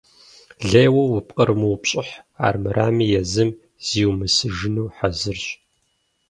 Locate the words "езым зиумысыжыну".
3.21-4.85